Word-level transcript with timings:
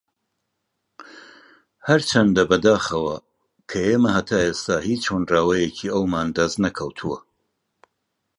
ھەرچەندە 1.87 2.43
بەداخەوە 2.51 3.15
کە 3.69 3.79
ئێمە 3.87 4.09
ھەتا 4.15 4.37
ئێستا 4.45 4.75
ھیچ 4.87 5.03
ھۆنراوەیەکی 5.11 5.93
ئەومان 5.95 6.27
دەست 6.37 6.57
نەکەوتووە 6.65 7.17